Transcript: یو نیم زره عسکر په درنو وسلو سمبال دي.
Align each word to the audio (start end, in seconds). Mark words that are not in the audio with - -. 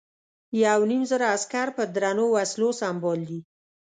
یو 0.63 0.79
نیم 0.89 1.03
زره 1.11 1.25
عسکر 1.35 1.67
په 1.77 1.83
درنو 1.95 2.25
وسلو 2.35 2.69
سمبال 2.81 3.19
دي. 3.29 3.39